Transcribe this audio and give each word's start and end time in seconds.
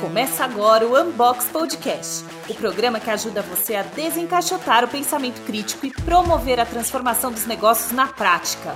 Começa 0.00 0.44
agora 0.44 0.86
o 0.86 1.00
Unbox 1.00 1.46
Podcast, 1.50 2.24
o 2.48 2.54
programa 2.54 2.98
que 2.98 3.10
ajuda 3.10 3.42
você 3.42 3.74
a 3.74 3.82
desencaixotar 3.82 4.84
o 4.84 4.88
pensamento 4.88 5.44
crítico 5.44 5.86
e 5.86 5.90
promover 5.90 6.58
a 6.58 6.66
transformação 6.66 7.30
dos 7.30 7.46
negócios 7.46 7.92
na 7.92 8.06
prática. 8.06 8.74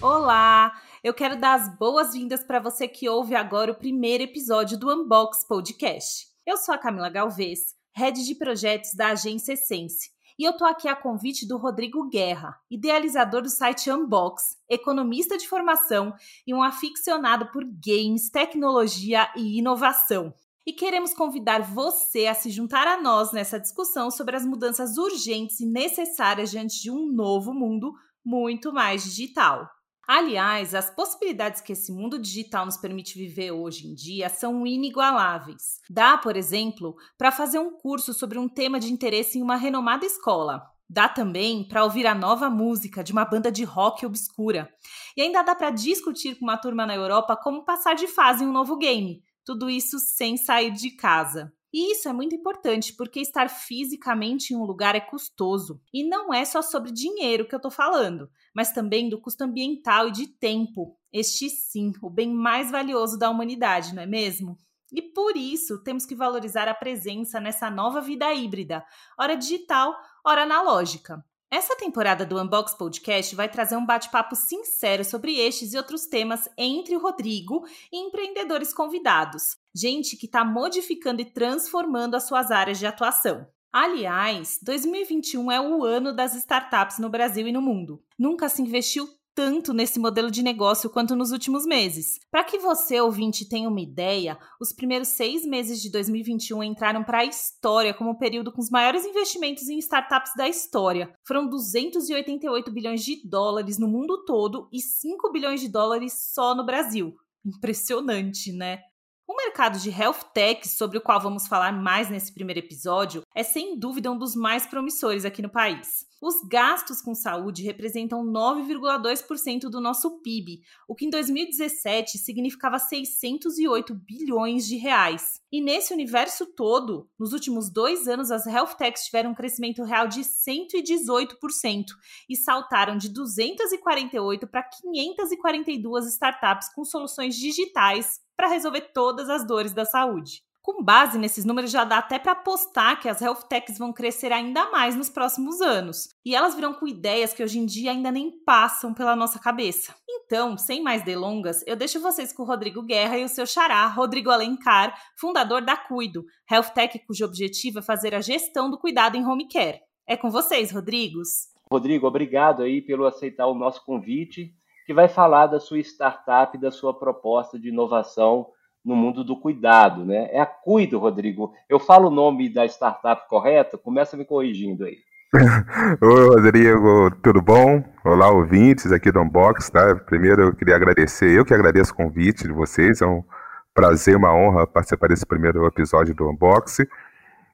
Olá! 0.00 0.72
Eu 1.02 1.12
quero 1.12 1.36
dar 1.36 1.54
as 1.54 1.76
boas-vindas 1.76 2.44
para 2.44 2.60
você 2.60 2.86
que 2.86 3.08
ouve 3.08 3.34
agora 3.34 3.72
o 3.72 3.74
primeiro 3.74 4.24
episódio 4.24 4.78
do 4.78 4.92
Unbox 4.92 5.44
Podcast. 5.46 6.26
Eu 6.46 6.56
sou 6.56 6.74
a 6.74 6.78
Camila 6.78 7.08
Galvez, 7.08 7.74
head 7.94 8.24
de 8.24 8.34
projetos 8.34 8.94
da 8.94 9.08
agência 9.08 9.52
Essence 9.52 10.10
e 10.42 10.44
eu 10.44 10.52
tô 10.52 10.64
aqui 10.64 10.88
a 10.88 10.96
convite 10.96 11.46
do 11.46 11.56
Rodrigo 11.56 12.08
Guerra, 12.08 12.58
idealizador 12.68 13.42
do 13.42 13.48
site 13.48 13.88
Unbox, 13.88 14.58
economista 14.68 15.38
de 15.38 15.48
formação 15.48 16.12
e 16.44 16.52
um 16.52 16.60
aficionado 16.60 17.46
por 17.52 17.62
games, 17.64 18.28
tecnologia 18.28 19.30
e 19.36 19.60
inovação. 19.60 20.34
E 20.66 20.72
queremos 20.72 21.14
convidar 21.14 21.62
você 21.62 22.26
a 22.26 22.34
se 22.34 22.50
juntar 22.50 22.88
a 22.88 23.00
nós 23.00 23.30
nessa 23.30 23.60
discussão 23.60 24.10
sobre 24.10 24.34
as 24.34 24.44
mudanças 24.44 24.96
urgentes 24.98 25.60
e 25.60 25.64
necessárias 25.64 26.50
diante 26.50 26.82
de 26.82 26.90
um 26.90 27.06
novo 27.06 27.54
mundo 27.54 27.94
muito 28.24 28.72
mais 28.72 29.04
digital. 29.04 29.70
Aliás, 30.06 30.74
as 30.74 30.90
possibilidades 30.90 31.60
que 31.60 31.72
esse 31.72 31.92
mundo 31.92 32.18
digital 32.18 32.64
nos 32.64 32.76
permite 32.76 33.16
viver 33.16 33.52
hoje 33.52 33.86
em 33.86 33.94
dia 33.94 34.28
são 34.28 34.66
inigualáveis. 34.66 35.80
Dá, 35.88 36.18
por 36.18 36.36
exemplo, 36.36 36.96
para 37.16 37.30
fazer 37.30 37.58
um 37.60 37.70
curso 37.70 38.12
sobre 38.12 38.38
um 38.38 38.48
tema 38.48 38.80
de 38.80 38.92
interesse 38.92 39.38
em 39.38 39.42
uma 39.42 39.56
renomada 39.56 40.04
escola. 40.04 40.62
Dá 40.90 41.08
também 41.08 41.66
para 41.66 41.84
ouvir 41.84 42.06
a 42.06 42.14
nova 42.14 42.50
música 42.50 43.02
de 43.02 43.12
uma 43.12 43.24
banda 43.24 43.50
de 43.50 43.64
rock 43.64 44.04
obscura. 44.04 44.68
E 45.16 45.22
ainda 45.22 45.42
dá 45.42 45.54
para 45.54 45.70
discutir 45.70 46.34
com 46.34 46.44
uma 46.44 46.58
turma 46.58 46.84
na 46.84 46.94
Europa 46.94 47.36
como 47.36 47.64
passar 47.64 47.94
de 47.94 48.06
fase 48.08 48.44
em 48.44 48.46
um 48.46 48.52
novo 48.52 48.76
game. 48.76 49.22
Tudo 49.44 49.70
isso 49.70 49.98
sem 49.98 50.36
sair 50.36 50.72
de 50.72 50.90
casa. 50.90 51.52
E 51.72 51.92
isso 51.92 52.08
é 52.08 52.12
muito 52.12 52.34
importante 52.34 52.92
porque 52.92 53.20
estar 53.20 53.48
fisicamente 53.48 54.52
em 54.52 54.56
um 54.56 54.64
lugar 54.64 54.94
é 54.94 55.00
custoso. 55.00 55.80
E 55.92 56.06
não 56.06 56.32
é 56.32 56.44
só 56.44 56.60
sobre 56.60 56.92
dinheiro 56.92 57.46
que 57.48 57.54
eu 57.54 57.58
estou 57.58 57.70
falando, 57.70 58.28
mas 58.54 58.72
também 58.72 59.08
do 59.08 59.20
custo 59.20 59.44
ambiental 59.44 60.08
e 60.08 60.12
de 60.12 60.26
tempo. 60.26 60.98
Este 61.10 61.48
sim, 61.48 61.92
o 62.02 62.10
bem 62.10 62.32
mais 62.32 62.70
valioso 62.70 63.18
da 63.18 63.30
humanidade, 63.30 63.94
não 63.94 64.02
é 64.02 64.06
mesmo? 64.06 64.58
E 64.92 65.00
por 65.00 65.36
isso 65.36 65.82
temos 65.82 66.04
que 66.04 66.14
valorizar 66.14 66.68
a 66.68 66.74
presença 66.74 67.40
nessa 67.40 67.70
nova 67.70 68.00
vida 68.02 68.32
híbrida, 68.34 68.84
hora 69.18 69.34
digital, 69.34 69.96
hora 70.22 70.42
analógica. 70.42 71.24
Essa 71.52 71.76
temporada 71.76 72.24
do 72.24 72.40
Unbox 72.40 72.72
Podcast 72.72 73.36
vai 73.36 73.46
trazer 73.46 73.76
um 73.76 73.84
bate-papo 73.84 74.34
sincero 74.34 75.04
sobre 75.04 75.38
estes 75.38 75.74
e 75.74 75.76
outros 75.76 76.06
temas 76.06 76.48
entre 76.56 76.96
o 76.96 76.98
Rodrigo 76.98 77.66
e 77.92 77.98
empreendedores 77.98 78.72
convidados. 78.72 79.58
Gente 79.74 80.16
que 80.16 80.24
está 80.24 80.46
modificando 80.46 81.20
e 81.20 81.26
transformando 81.26 82.14
as 82.14 82.22
suas 82.22 82.50
áreas 82.50 82.78
de 82.78 82.86
atuação. 82.86 83.46
Aliás, 83.70 84.58
2021 84.62 85.52
é 85.52 85.60
o 85.60 85.84
ano 85.84 86.16
das 86.16 86.34
startups 86.34 86.98
no 86.98 87.10
Brasil 87.10 87.46
e 87.46 87.52
no 87.52 87.60
mundo. 87.60 88.02
Nunca 88.18 88.48
se 88.48 88.62
investiu 88.62 89.06
tanto 89.34 89.72
nesse 89.72 89.98
modelo 89.98 90.30
de 90.30 90.42
negócio 90.42 90.90
quanto 90.90 91.16
nos 91.16 91.32
últimos 91.32 91.64
meses. 91.64 92.18
Para 92.30 92.44
que 92.44 92.58
você, 92.58 93.00
ouvinte, 93.00 93.48
tenha 93.48 93.68
uma 93.68 93.80
ideia, 93.80 94.38
os 94.60 94.72
primeiros 94.72 95.08
seis 95.08 95.44
meses 95.44 95.80
de 95.80 95.90
2021 95.90 96.62
entraram 96.62 97.02
para 97.02 97.18
a 97.18 97.24
história 97.24 97.94
como 97.94 98.10
o 98.10 98.18
período 98.18 98.52
com 98.52 98.60
os 98.60 98.70
maiores 98.70 99.04
investimentos 99.04 99.68
em 99.68 99.78
startups 99.78 100.32
da 100.36 100.48
história. 100.48 101.12
Foram 101.26 101.48
288 101.48 102.70
bilhões 102.70 103.04
de 103.04 103.26
dólares 103.28 103.78
no 103.78 103.88
mundo 103.88 104.24
todo 104.24 104.68
e 104.72 104.80
5 104.80 105.32
bilhões 105.32 105.60
de 105.60 105.68
dólares 105.68 106.32
só 106.32 106.54
no 106.54 106.64
Brasil. 106.64 107.14
Impressionante, 107.44 108.52
né? 108.52 108.80
O 109.26 109.36
mercado 109.36 109.78
de 109.78 109.88
health 109.88 110.30
tech, 110.34 110.68
sobre 110.68 110.98
o 110.98 111.00
qual 111.00 111.20
vamos 111.20 111.46
falar 111.46 111.72
mais 111.72 112.10
nesse 112.10 112.34
primeiro 112.34 112.60
episódio, 112.60 113.22
é 113.34 113.42
sem 113.42 113.78
dúvida 113.78 114.10
um 114.10 114.18
dos 114.18 114.34
mais 114.34 114.66
promissores 114.66 115.24
aqui 115.24 115.42
no 115.42 115.48
país. 115.48 116.06
Os 116.20 116.40
gastos 116.48 117.02
com 117.02 117.16
saúde 117.16 117.64
representam 117.64 118.24
9,2% 118.24 119.62
do 119.68 119.80
nosso 119.80 120.22
PIB, 120.22 120.60
o 120.86 120.94
que 120.94 121.06
em 121.06 121.10
2017 121.10 122.16
significava 122.16 122.78
608 122.78 123.92
bilhões 123.92 124.64
de 124.66 124.76
reais. 124.76 125.40
E 125.50 125.60
nesse 125.60 125.92
universo 125.92 126.46
todo, 126.46 127.10
nos 127.18 127.32
últimos 127.32 127.68
dois 127.68 128.06
anos, 128.06 128.30
as 128.30 128.46
health 128.46 128.76
techs 128.78 129.06
tiveram 129.06 129.32
um 129.32 129.34
crescimento 129.34 129.82
real 129.82 130.06
de 130.06 130.20
118% 130.20 131.86
e 132.30 132.36
saltaram 132.36 132.96
de 132.96 133.08
248 133.08 134.46
para 134.46 134.62
542 134.62 136.06
startups 136.06 136.72
com 136.72 136.84
soluções 136.84 137.34
digitais 137.34 138.20
para 138.36 138.46
resolver 138.46 138.92
todas 138.94 139.28
as 139.28 139.44
dores 139.44 139.72
da 139.72 139.84
saúde. 139.84 140.42
Com 140.62 140.80
base 140.80 141.18
nesses 141.18 141.44
números, 141.44 141.72
já 141.72 141.82
dá 141.82 141.98
até 141.98 142.20
para 142.20 142.32
apostar 142.32 143.00
que 143.00 143.08
as 143.08 143.20
health 143.20 143.48
techs 143.48 143.78
vão 143.78 143.92
crescer 143.92 144.30
ainda 144.30 144.70
mais 144.70 144.94
nos 144.94 145.08
próximos 145.08 145.60
anos. 145.60 146.08
E 146.24 146.36
elas 146.36 146.54
virão 146.54 146.72
com 146.72 146.86
ideias 146.86 147.34
que 147.34 147.42
hoje 147.42 147.58
em 147.58 147.66
dia 147.66 147.90
ainda 147.90 148.12
nem 148.12 148.30
passam 148.44 148.94
pela 148.94 149.16
nossa 149.16 149.40
cabeça. 149.40 149.92
Então, 150.08 150.56
sem 150.56 150.80
mais 150.80 151.04
delongas, 151.04 151.64
eu 151.66 151.74
deixo 151.74 152.00
vocês 152.00 152.32
com 152.32 152.44
o 152.44 152.46
Rodrigo 152.46 152.80
Guerra 152.80 153.18
e 153.18 153.24
o 153.24 153.28
seu 153.28 153.44
xará, 153.44 153.84
Rodrigo 153.88 154.30
Alencar, 154.30 154.96
fundador 155.18 155.62
da 155.62 155.76
Cuido, 155.76 156.24
health 156.48 156.70
tech 156.72 156.96
cujo 157.06 157.24
objetivo 157.24 157.80
é 157.80 157.82
fazer 157.82 158.14
a 158.14 158.20
gestão 158.20 158.70
do 158.70 158.78
cuidado 158.78 159.16
em 159.16 159.26
home 159.26 159.48
care. 159.48 159.80
É 160.06 160.16
com 160.16 160.30
vocês, 160.30 160.70
Rodrigos. 160.70 161.48
Rodrigo, 161.72 162.06
obrigado 162.06 162.62
aí 162.62 162.80
pelo 162.80 163.04
aceitar 163.04 163.48
o 163.48 163.54
nosso 163.54 163.84
convite 163.84 164.54
que 164.86 164.94
vai 164.94 165.08
falar 165.08 165.48
da 165.48 165.58
sua 165.58 165.80
startup, 165.80 166.56
da 166.56 166.70
sua 166.70 166.96
proposta 166.96 167.58
de 167.58 167.68
inovação 167.68 168.46
no 168.84 168.96
mundo 168.96 169.22
do 169.22 169.38
cuidado, 169.38 170.04
né? 170.04 170.28
É 170.32 170.40
a 170.40 170.46
Cuido, 170.46 170.98
Rodrigo. 170.98 171.52
Eu 171.68 171.78
falo 171.78 172.08
o 172.08 172.14
nome 172.14 172.48
da 172.48 172.66
startup 172.66 173.28
correto? 173.28 173.78
Começa 173.78 174.16
me 174.16 174.24
corrigindo 174.24 174.84
aí. 174.84 174.96
Oi, 176.02 176.28
Rodrigo, 176.28 177.10
tudo 177.22 177.40
bom? 177.40 177.82
Olá, 178.04 178.30
ouvintes 178.30 178.92
aqui 178.92 179.10
do 179.10 179.20
Unbox, 179.20 179.70
tá? 179.70 179.94
Primeiro 179.94 180.42
eu 180.42 180.54
queria 180.54 180.76
agradecer, 180.76 181.30
eu 181.30 181.44
que 181.44 181.54
agradeço 181.54 181.92
o 181.92 181.96
convite 181.96 182.42
de 182.42 182.52
vocês, 182.52 183.00
é 183.00 183.06
um 183.06 183.24
prazer, 183.72 184.16
uma 184.16 184.34
honra 184.34 184.66
participar 184.66 185.08
desse 185.08 185.24
primeiro 185.24 185.66
episódio 185.66 186.14
do 186.14 186.28
Unbox. 186.28 186.80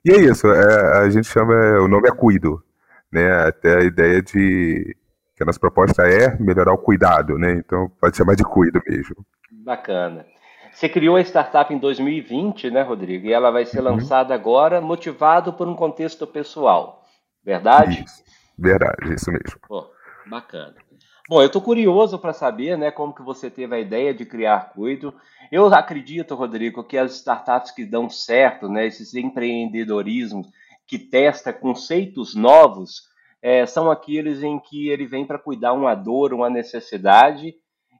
E 0.04 0.10
é 0.10 0.16
isso, 0.16 0.48
é, 0.48 0.98
a 0.98 1.10
gente 1.10 1.28
chama, 1.28 1.54
o 1.80 1.86
nome 1.86 2.08
é 2.08 2.12
Cuido, 2.12 2.60
né? 3.12 3.46
Até 3.46 3.76
a 3.76 3.84
ideia 3.84 4.20
de 4.22 4.96
que 5.36 5.42
a 5.44 5.46
nossa 5.46 5.60
proposta 5.60 6.02
é 6.02 6.36
melhorar 6.40 6.72
o 6.72 6.78
cuidado, 6.78 7.38
né? 7.38 7.52
Então 7.52 7.88
pode 8.00 8.16
chamar 8.16 8.34
de 8.34 8.42
cuido 8.42 8.82
mesmo. 8.88 9.24
Bacana. 9.64 10.26
Você 10.78 10.88
criou 10.88 11.16
a 11.16 11.20
startup 11.20 11.74
em 11.74 11.76
2020, 11.76 12.70
né, 12.70 12.82
Rodrigo? 12.82 13.26
E 13.26 13.32
ela 13.32 13.50
vai 13.50 13.66
ser 13.66 13.80
uhum. 13.80 13.96
lançada 13.96 14.32
agora, 14.32 14.80
motivado 14.80 15.52
por 15.52 15.66
um 15.66 15.74
contexto 15.74 16.24
pessoal. 16.24 17.04
Verdade? 17.44 18.04
Isso. 18.04 18.22
Verdade, 18.56 19.12
isso 19.12 19.28
mesmo. 19.32 19.58
Pô, 19.66 19.90
bacana. 20.30 20.76
Bom, 21.28 21.42
eu 21.42 21.48
estou 21.48 21.60
curioso 21.60 22.16
para 22.16 22.32
saber, 22.32 22.78
né, 22.78 22.92
como 22.92 23.12
que 23.12 23.22
você 23.22 23.50
teve 23.50 23.74
a 23.74 23.80
ideia 23.80 24.14
de 24.14 24.24
criar 24.24 24.70
Cuido. 24.72 25.12
Eu 25.50 25.66
acredito, 25.66 26.36
Rodrigo, 26.36 26.84
que 26.84 26.96
as 26.96 27.16
startups 27.16 27.72
que 27.72 27.84
dão 27.84 28.08
certo, 28.08 28.68
né, 28.68 28.86
esses 28.86 29.14
empreendedorismos 29.14 30.46
que 30.86 30.96
testa 30.96 31.52
conceitos 31.52 32.36
novos, 32.36 33.02
é, 33.42 33.66
são 33.66 33.90
aqueles 33.90 34.44
em 34.44 34.60
que 34.60 34.90
ele 34.90 35.06
vem 35.06 35.26
para 35.26 35.40
cuidar 35.40 35.72
uma 35.72 35.96
dor, 35.96 36.32
uma 36.32 36.48
necessidade, 36.48 37.56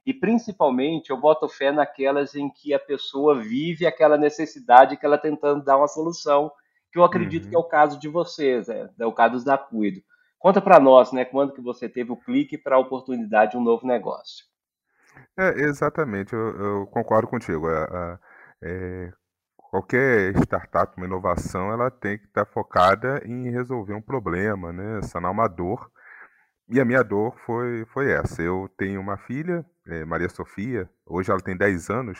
e 0.09 0.13
principalmente 0.13 1.11
eu 1.11 1.17
boto 1.17 1.47
fé 1.47 1.71
naquelas 1.71 2.33
em 2.33 2.49
que 2.49 2.73
a 2.73 2.79
pessoa 2.79 3.39
vive 3.39 3.85
aquela 3.85 4.17
necessidade 4.17 4.97
que 4.97 5.05
ela 5.05 5.17
está 5.17 5.29
tentando 5.29 5.63
dar 5.63 5.77
uma 5.77 5.87
solução, 5.87 6.51
que 6.91 6.97
eu 6.97 7.03
acredito 7.03 7.43
uhum. 7.43 7.49
que 7.51 7.55
é 7.55 7.59
o 7.59 7.63
caso 7.63 7.99
de 7.99 8.07
vocês, 8.07 8.67
é, 8.69 8.89
é 8.99 9.05
o 9.05 9.13
caso 9.13 9.45
da 9.45 9.55
Cuido. 9.55 10.01
Conta 10.39 10.59
para 10.59 10.79
nós, 10.79 11.11
né, 11.11 11.25
quando 11.25 11.53
que 11.53 11.61
você 11.61 11.87
teve 11.87 12.11
o 12.11 12.17
clique 12.17 12.57
para 12.57 12.75
a 12.75 12.79
oportunidade 12.79 13.51
de 13.51 13.57
um 13.57 13.61
novo 13.61 13.85
negócio. 13.85 14.45
É, 15.37 15.49
exatamente, 15.59 16.33
eu, 16.33 16.39
eu 16.39 16.87
concordo 16.87 17.27
contigo. 17.27 17.69
É, 17.69 18.19
é, 18.63 19.13
qualquer 19.55 20.35
startup, 20.37 20.91
uma 20.97 21.05
inovação, 21.05 21.71
ela 21.71 21.91
tem 21.91 22.17
que 22.17 22.25
estar 22.25 22.47
focada 22.47 23.21
em 23.23 23.51
resolver 23.51 23.93
um 23.93 24.01
problema, 24.01 24.73
né? 24.73 25.03
sanar 25.03 25.29
uma 25.29 25.47
dor. 25.47 25.91
E 26.71 26.79
a 26.79 26.85
minha 26.85 27.03
dor 27.03 27.35
foi, 27.39 27.83
foi 27.85 28.11
essa. 28.11 28.43
Eu 28.43 28.69
tenho 28.77 29.01
uma 29.01 29.17
filha, 29.17 29.65
é, 29.87 30.05
Maria 30.05 30.29
Sofia, 30.29 30.87
hoje 31.03 31.31
ela 31.31 31.41
tem 31.41 31.57
10 31.57 31.89
anos, 31.89 32.19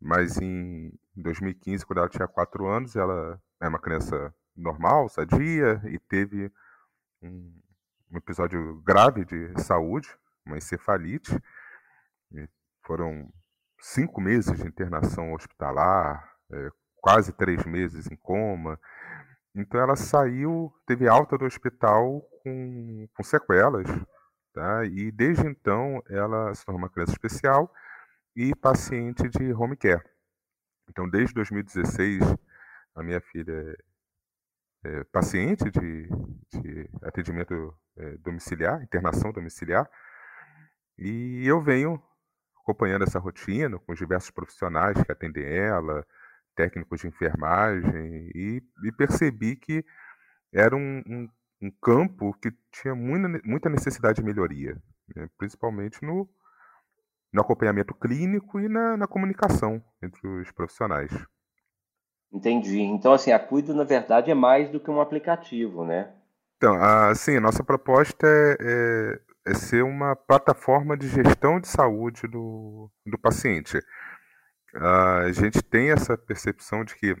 mas 0.00 0.36
em 0.38 0.92
2015, 1.14 1.86
quando 1.86 1.98
ela 2.00 2.08
tinha 2.08 2.26
4 2.26 2.66
anos, 2.66 2.96
ela 2.96 3.40
é 3.60 3.68
uma 3.68 3.78
criança 3.78 4.34
normal, 4.56 5.08
sadia, 5.08 5.80
e 5.84 6.00
teve 6.00 6.50
um, 7.22 7.62
um 8.10 8.16
episódio 8.16 8.82
grave 8.84 9.24
de 9.24 9.62
saúde, 9.62 10.08
uma 10.44 10.58
encefalite. 10.58 11.40
E 12.32 12.48
foram 12.84 13.32
cinco 13.80 14.20
meses 14.20 14.58
de 14.58 14.66
internação 14.66 15.32
hospitalar, 15.32 16.28
é, 16.50 16.70
quase 16.96 17.32
três 17.32 17.64
meses 17.64 18.10
em 18.10 18.16
coma. 18.16 18.80
Então 19.54 19.80
ela 19.80 19.94
saiu, 19.94 20.74
teve 20.88 21.06
alta 21.06 21.38
do 21.38 21.44
hospital 21.44 22.20
com, 22.44 23.08
com 23.12 23.22
sequelas 23.24 23.88
Tá? 24.54 24.84
E 24.86 25.10
desde 25.10 25.48
então 25.48 26.00
ela 26.08 26.54
se 26.54 26.64
tornou 26.64 26.78
uma 26.78 26.88
criança 26.88 27.10
especial 27.10 27.74
e 28.36 28.54
paciente 28.54 29.28
de 29.28 29.52
home 29.52 29.76
care. 29.76 30.04
Então, 30.88 31.10
desde 31.10 31.34
2016, 31.34 32.22
a 32.94 33.02
minha 33.02 33.20
filha 33.20 33.76
é, 34.84 35.00
é 35.00 35.04
paciente 35.04 35.64
de, 35.72 36.08
de 36.52 36.88
atendimento 37.02 37.76
é, 37.96 38.16
domiciliar, 38.18 38.80
internação 38.80 39.32
domiciliar, 39.32 39.90
e 40.96 41.44
eu 41.44 41.60
venho 41.60 42.00
acompanhando 42.60 43.02
essa 43.02 43.18
rotina 43.18 43.76
com 43.80 43.92
os 43.92 43.98
diversos 43.98 44.30
profissionais 44.30 45.02
que 45.02 45.10
atendem 45.10 45.44
ela, 45.44 46.06
técnicos 46.54 47.00
de 47.00 47.08
enfermagem, 47.08 48.30
e, 48.32 48.62
e 48.84 48.92
percebi 48.92 49.56
que 49.56 49.84
era 50.52 50.76
um, 50.76 51.02
um, 51.08 51.28
um, 51.66 51.70
campo 51.80 52.32
que 52.34 52.52
tinha 52.72 52.94
muita, 52.94 53.40
muita 53.44 53.68
necessidade 53.68 54.16
de 54.16 54.24
melhoria, 54.24 54.76
né? 55.14 55.28
principalmente 55.38 56.04
no, 56.04 56.28
no 57.32 57.40
acompanhamento 57.40 57.94
clínico 57.94 58.60
e 58.60 58.68
na, 58.68 58.96
na 58.96 59.06
comunicação 59.06 59.82
entre 60.02 60.26
os 60.26 60.50
profissionais. 60.52 61.10
Entendi. 62.32 62.80
Então, 62.80 63.12
assim, 63.12 63.30
a 63.30 63.38
Cuido, 63.38 63.72
na 63.72 63.84
verdade, 63.84 64.30
é 64.30 64.34
mais 64.34 64.68
do 64.68 64.80
que 64.80 64.90
um 64.90 65.00
aplicativo, 65.00 65.84
né? 65.84 66.12
Então, 66.56 66.74
a, 66.74 67.14
sim, 67.14 67.36
a 67.36 67.40
nossa 67.40 67.62
proposta 67.62 68.26
é, 68.26 68.56
é, 68.60 69.50
é, 69.50 69.54
ser 69.54 69.84
uma 69.84 70.16
plataforma 70.16 70.96
de 70.96 71.08
gestão 71.08 71.60
de 71.60 71.68
saúde 71.68 72.26
do, 72.26 72.90
do 73.06 73.18
paciente. 73.18 73.78
A 74.74 75.30
gente 75.30 75.62
tem 75.62 75.92
essa 75.92 76.18
percepção 76.18 76.84
de 76.84 76.96
que 76.96 77.14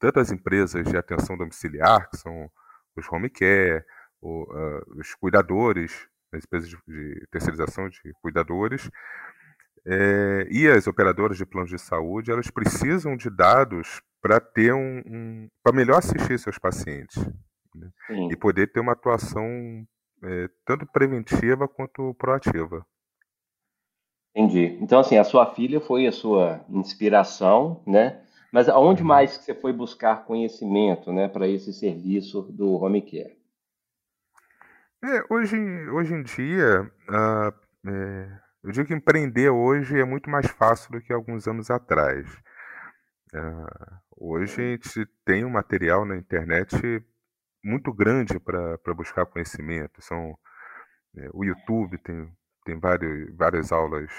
tanto 0.00 0.18
as 0.18 0.32
empresas 0.32 0.84
de 0.84 0.96
atenção 0.96 1.36
domiciliar, 1.36 2.08
que 2.10 2.16
são 2.16 2.50
os 2.98 3.10
home 3.10 3.30
care, 3.30 3.84
o, 4.20 4.42
uh, 4.42 5.00
os 5.00 5.14
cuidadores, 5.14 6.08
as 6.32 6.44
empresas 6.44 6.68
de, 6.68 6.76
de 6.86 7.26
terceirização 7.30 7.88
de 7.88 8.00
cuidadores, 8.20 8.90
é, 9.86 10.46
e 10.50 10.68
as 10.68 10.86
operadoras 10.86 11.38
de 11.38 11.46
planos 11.46 11.70
de 11.70 11.78
saúde, 11.78 12.30
elas 12.30 12.50
precisam 12.50 13.16
de 13.16 13.30
dados 13.30 14.02
para 14.20 14.38
ter 14.40 14.74
um, 14.74 15.02
um 15.06 15.48
para 15.62 15.74
melhor 15.74 15.98
assistir 15.98 16.38
seus 16.38 16.58
pacientes 16.58 17.16
né? 17.74 17.90
e 18.30 18.36
poder 18.36 18.70
ter 18.70 18.80
uma 18.80 18.92
atuação 18.92 19.46
é, 20.22 20.48
tanto 20.66 20.84
preventiva 20.86 21.66
quanto 21.66 22.14
proativa. 22.14 22.84
Entendi. 24.34 24.78
Então, 24.80 25.00
assim, 25.00 25.16
a 25.16 25.24
sua 25.24 25.46
filha 25.54 25.80
foi 25.80 26.06
a 26.06 26.12
sua 26.12 26.64
inspiração, 26.68 27.82
né? 27.86 28.22
Mas 28.52 28.68
aonde 28.68 29.02
uhum. 29.02 29.08
mais 29.08 29.36
que 29.36 29.44
você 29.44 29.54
foi 29.54 29.72
buscar 29.72 30.24
conhecimento, 30.24 31.12
né, 31.12 31.28
para 31.28 31.46
esse 31.46 31.72
serviço 31.72 32.42
do 32.42 32.74
home 32.74 33.02
care? 33.02 33.36
É, 35.04 35.24
hoje, 35.32 35.56
hoje 35.90 36.14
em 36.14 36.22
dia, 36.22 36.90
uh, 37.08 37.88
é, 37.88 38.40
eu 38.64 38.72
digo 38.72 38.86
que 38.88 38.94
empreender 38.94 39.48
hoje 39.50 39.98
é 39.98 40.04
muito 40.04 40.28
mais 40.28 40.46
fácil 40.46 40.90
do 40.90 41.00
que 41.00 41.12
alguns 41.12 41.46
anos 41.46 41.70
atrás. 41.70 42.26
Uh, 43.32 43.96
hoje 44.16 44.60
a 44.60 44.64
gente 44.64 45.06
tem 45.24 45.44
um 45.44 45.50
material 45.50 46.04
na 46.04 46.16
internet 46.16 46.74
muito 47.62 47.92
grande 47.92 48.40
para 48.40 48.94
buscar 48.94 49.26
conhecimento. 49.26 50.02
São, 50.02 50.36
é, 51.16 51.28
o 51.32 51.44
YouTube 51.44 51.98
tem, 51.98 52.32
tem 52.64 52.80
vários, 52.80 53.36
várias 53.36 53.70
aulas, 53.70 54.10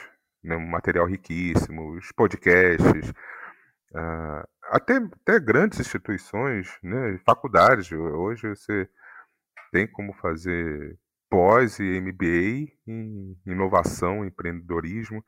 né, 0.43 0.55
um 0.55 0.67
material 0.67 1.05
riquíssimo, 1.05 1.97
os 1.97 2.11
podcasts, 2.13 3.13
uh, 3.91 4.47
até, 4.63 4.97
até 4.97 5.39
grandes 5.39 5.79
instituições, 5.79 6.77
né, 6.83 7.19
faculdades. 7.25 7.91
Hoje 7.91 8.47
você 8.49 8.89
tem 9.71 9.87
como 9.87 10.13
fazer 10.13 10.97
pós 11.29 11.79
e 11.79 12.01
MBA 12.01 12.71
em 12.87 13.37
inovação, 13.45 14.25
empreendedorismo. 14.25 15.23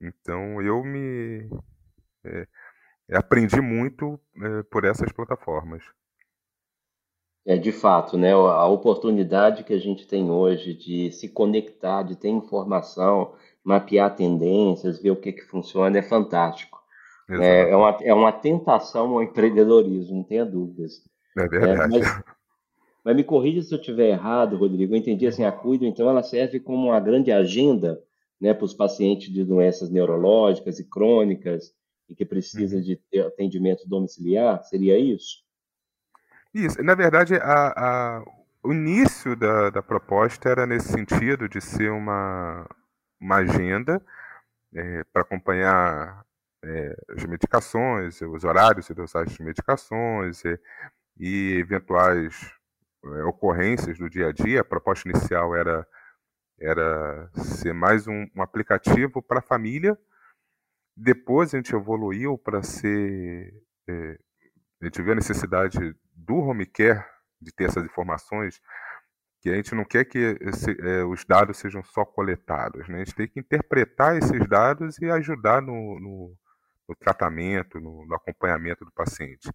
Então 0.00 0.60
eu 0.62 0.82
me 0.84 1.48
é, 2.24 2.46
aprendi 3.12 3.60
muito 3.60 4.18
é, 4.40 4.62
por 4.64 4.84
essas 4.84 5.12
plataformas. 5.12 5.82
É, 7.44 7.56
de 7.56 7.72
fato, 7.72 8.16
né? 8.16 8.32
A 8.32 8.66
oportunidade 8.66 9.64
que 9.64 9.72
a 9.72 9.78
gente 9.78 10.06
tem 10.06 10.30
hoje 10.30 10.74
de 10.74 11.10
se 11.10 11.28
conectar, 11.28 12.04
de 12.04 12.14
ter 12.14 12.28
informação, 12.28 13.34
mapear 13.64 14.14
tendências, 14.14 15.02
ver 15.02 15.10
o 15.10 15.20
que, 15.20 15.32
que 15.32 15.42
funciona, 15.42 15.98
é 15.98 16.02
fantástico. 16.02 16.81
É, 17.30 17.70
é, 17.70 17.76
uma, 17.76 17.98
é 18.02 18.14
uma 18.14 18.32
tentação 18.32 19.14
ao 19.14 19.22
empreendedorismo, 19.22 20.16
não 20.16 20.24
tenha 20.24 20.44
dúvidas. 20.44 21.02
É 21.36 21.48
verdade. 21.48 21.96
É, 21.96 22.00
mas, 22.00 22.22
mas, 23.04 23.16
me 23.16 23.24
corrija 23.24 23.62
se 23.62 23.74
eu 23.74 23.78
estiver 23.78 24.10
errado, 24.10 24.56
Rodrigo. 24.56 24.94
Eu 24.94 24.98
entendi 24.98 25.26
assim, 25.26 25.44
a 25.44 25.52
Cuido, 25.52 25.84
então, 25.84 26.08
ela 26.08 26.22
serve 26.22 26.60
como 26.60 26.88
uma 26.88 27.00
grande 27.00 27.32
agenda 27.32 28.02
né, 28.40 28.52
para 28.52 28.64
os 28.64 28.74
pacientes 28.74 29.32
de 29.32 29.44
doenças 29.44 29.90
neurológicas 29.90 30.78
e 30.78 30.88
crônicas 30.88 31.72
e 32.08 32.14
que 32.14 32.24
precisa 32.24 32.76
uhum. 32.76 32.82
de 32.82 32.96
ter 33.10 33.24
atendimento 33.24 33.88
domiciliar? 33.88 34.62
Seria 34.64 34.98
isso? 34.98 35.42
Isso. 36.52 36.82
Na 36.82 36.94
verdade, 36.94 37.36
a, 37.36 37.72
a, 37.76 38.24
o 38.62 38.72
início 38.72 39.34
da, 39.34 39.70
da 39.70 39.82
proposta 39.82 40.48
era 40.48 40.66
nesse 40.66 40.88
sentido 40.88 41.48
de 41.48 41.60
ser 41.60 41.90
uma, 41.90 42.68
uma 43.20 43.36
agenda 43.36 44.02
é, 44.74 45.04
para 45.12 45.22
acompanhar 45.22 46.24
é, 46.64 46.96
as 47.10 47.24
medicações, 47.24 48.20
os 48.20 48.44
horários 48.44 48.88
dosagens 48.90 49.36
de 49.36 49.42
medicações 49.42 50.44
e, 50.44 50.60
e 51.18 51.58
eventuais 51.58 52.52
é, 53.04 53.24
ocorrências 53.24 53.98
do 53.98 54.08
dia 54.08 54.28
a 54.28 54.32
dia. 54.32 54.60
A 54.60 54.64
proposta 54.64 55.08
inicial 55.08 55.54
era, 55.56 55.86
era 56.60 57.30
ser 57.34 57.74
mais 57.74 58.06
um, 58.06 58.26
um 58.34 58.42
aplicativo 58.42 59.20
para 59.20 59.40
a 59.40 59.42
família. 59.42 59.98
Depois 60.96 61.52
a 61.52 61.56
gente 61.56 61.74
evoluiu 61.74 62.38
para 62.38 62.62
ser. 62.62 63.52
É, 63.88 64.18
a 64.80 64.84
gente 64.84 65.02
viu 65.02 65.12
a 65.12 65.16
necessidade 65.16 65.96
do 66.14 66.36
home 66.36 66.66
care 66.66 67.04
de 67.40 67.52
ter 67.52 67.64
essas 67.64 67.84
informações, 67.84 68.60
que 69.40 69.50
a 69.50 69.54
gente 69.54 69.74
não 69.74 69.84
quer 69.84 70.04
que 70.04 70.38
esse, 70.40 70.70
é, 70.80 71.04
os 71.04 71.24
dados 71.24 71.56
sejam 71.56 71.82
só 71.82 72.04
coletados, 72.04 72.88
né? 72.88 72.96
a 72.96 72.98
gente 72.98 73.14
tem 73.14 73.26
que 73.26 73.40
interpretar 73.40 74.16
esses 74.16 74.46
dados 74.48 74.98
e 74.98 75.10
ajudar 75.10 75.60
no, 75.60 75.98
no, 75.98 76.36
no 76.92 76.96
tratamento, 76.96 77.80
no, 77.80 78.06
no, 78.06 78.14
acompanhamento 78.14 78.84
do 78.84 78.92
paciente. 78.92 79.50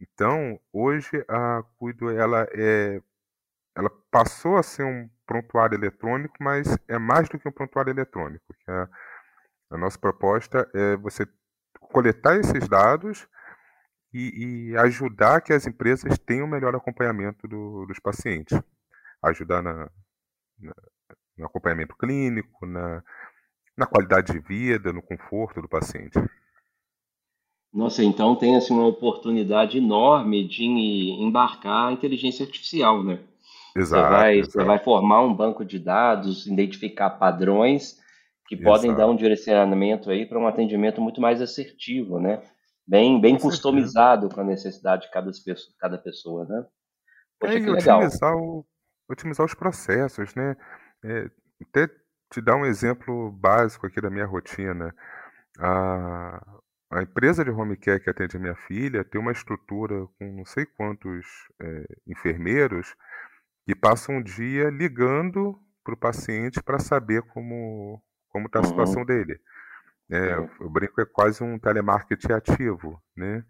Então, 0.00 0.58
hoje 0.72 1.24
a 1.28 1.62
Cuido 1.76 2.10
ela 2.10 2.46
é, 2.52 3.00
ela 3.76 3.90
passou 4.10 4.56
a 4.56 4.62
ser 4.62 4.84
um 4.84 5.08
prontuário 5.26 5.76
eletrônico, 5.76 6.34
mas 6.40 6.76
é 6.88 6.98
mais 6.98 7.28
do 7.28 7.38
que 7.38 7.48
um 7.48 7.52
prontuário 7.52 7.90
eletrônico. 7.90 8.44
A, 8.66 8.88
a 9.70 9.78
nossa 9.78 9.98
proposta 9.98 10.68
é 10.74 10.96
você 10.96 11.26
coletar 11.80 12.36
esses 12.36 12.66
dados 12.68 13.28
e, 14.12 14.70
e 14.72 14.76
ajudar 14.78 15.40
que 15.40 15.52
as 15.52 15.66
empresas 15.66 16.18
tenham 16.18 16.46
um 16.46 16.50
melhor 16.50 16.74
acompanhamento 16.74 17.46
do, 17.46 17.84
dos 17.86 17.98
pacientes. 17.98 18.58
Ajudar 19.22 19.62
na, 19.62 19.90
na, 20.58 20.74
no 21.36 21.46
acompanhamento 21.46 21.94
clínico, 21.96 22.66
na, 22.66 23.02
na 23.76 23.86
qualidade 23.86 24.32
de 24.32 24.38
vida, 24.40 24.92
no 24.92 25.02
conforto 25.02 25.62
do 25.62 25.68
paciente. 25.68 26.18
Nossa, 27.72 28.02
então 28.02 28.34
tem 28.34 28.56
assim, 28.56 28.74
uma 28.74 28.86
oportunidade 28.86 29.78
enorme 29.78 30.46
de 30.46 30.64
embarcar 30.64 31.88
a 31.88 31.92
inteligência 31.92 32.44
artificial, 32.44 33.02
né? 33.02 33.20
Exato. 33.76 34.02
Você 34.02 34.10
vai, 34.10 34.38
exato. 34.38 34.52
Você 34.52 34.64
vai 34.64 34.78
formar 34.80 35.22
um 35.22 35.32
banco 35.32 35.64
de 35.64 35.78
dados, 35.78 36.46
identificar 36.46 37.10
padrões 37.10 37.98
que 38.48 38.56
podem 38.56 38.92
dar 38.92 39.06
um 39.06 39.14
direcionamento 39.14 40.10
aí 40.10 40.26
para 40.26 40.38
um 40.38 40.48
atendimento 40.48 41.00
muito 41.00 41.20
mais 41.20 41.40
assertivo, 41.40 42.18
né? 42.18 42.42
bem, 42.90 43.20
bem 43.20 43.38
customizado 43.38 44.28
com 44.28 44.40
a 44.40 44.44
necessidade 44.44 45.02
de 45.02 45.12
cada 45.12 45.30
pessoa, 45.30 45.76
cada 45.78 45.96
pessoa 45.96 46.44
né? 46.44 46.66
Poxa, 47.38 47.54
é, 47.54 47.60
que 47.60 47.70
legal. 47.70 47.98
Otimizar, 47.98 48.36
o, 48.36 48.66
otimizar 49.08 49.46
os 49.46 49.54
processos, 49.54 50.34
né? 50.34 50.56
É, 51.04 51.30
até 51.62 51.88
te 52.32 52.40
dar 52.40 52.56
um 52.56 52.66
exemplo 52.66 53.30
básico 53.30 53.86
aqui 53.86 54.00
da 54.00 54.10
minha 54.10 54.26
rotina. 54.26 54.92
A, 55.60 56.58
a 56.90 57.02
empresa 57.02 57.44
de 57.44 57.50
home 57.50 57.76
care 57.76 58.00
que 58.00 58.10
atende 58.10 58.36
a 58.36 58.40
minha 58.40 58.56
filha 58.56 59.04
tem 59.04 59.20
uma 59.20 59.32
estrutura 59.32 60.06
com 60.18 60.32
não 60.32 60.44
sei 60.44 60.66
quantos 60.66 61.26
é, 61.60 61.84
enfermeiros 62.06 62.96
que 63.64 63.74
passam 63.74 64.16
um 64.16 64.22
dia 64.22 64.68
ligando 64.70 65.56
para 65.84 65.94
o 65.94 65.96
paciente 65.96 66.62
para 66.62 66.78
saber 66.78 67.22
como 67.22 68.02
como 68.28 68.46
está 68.46 68.60
a 68.60 68.62
uhum. 68.62 68.68
situação 68.68 69.04
dele. 69.04 69.40
É, 70.10 70.34
eu 70.60 70.70
brinco 70.70 71.00
é 71.00 71.06
quase 71.06 71.42
um 71.42 71.58
telemarketing 71.58 72.32
ativo, 72.32 73.00
né? 73.16 73.44